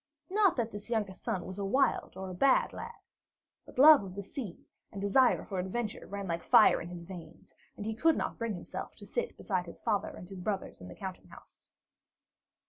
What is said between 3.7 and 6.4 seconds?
love of the sea and desire for adventure ran